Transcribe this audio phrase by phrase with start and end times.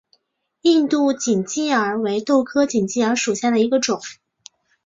[0.63, 4.01] 印度锦鸡儿为豆科锦鸡儿属下的一个种。